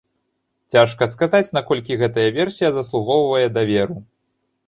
Цяжка 0.75 1.07
сказаць, 1.11 1.53
наколькі 1.57 1.99
гэтая 2.03 2.25
версія 2.39 2.69
заслугоўвае 2.79 3.43
даверу. 3.59 4.01